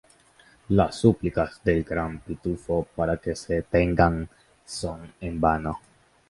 Las 0.69 0.95
súplicas 0.95 1.61
del 1.63 1.83
Gran 1.83 2.21
Pitufo 2.21 2.87
para 2.95 3.17
que 3.17 3.35
se 3.35 3.53
detengan 3.57 4.27
son 4.65 5.13
en 5.21 5.39
vano. 5.39 5.79